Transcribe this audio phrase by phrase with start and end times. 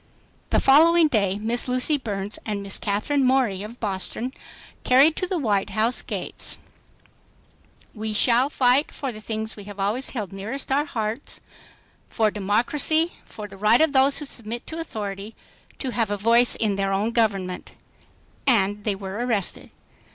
[0.49, 4.33] The following day Miss Lucy Burns and Miss Katherine Morey of Boston
[4.83, 6.57] carried to the White House gates
[7.93, 11.39] "We shall fight for the things we have always held nearest our hearts,
[12.09, 15.35] for democracy, for the right of those who submit to authority
[15.77, 17.73] to have a voice in their own government,"
[18.47, 19.69] and were arrested.